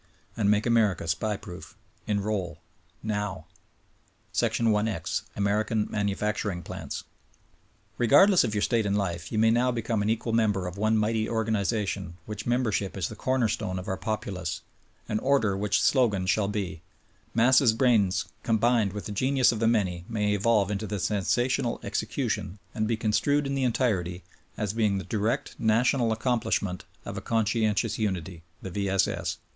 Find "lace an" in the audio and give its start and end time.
14.35-15.19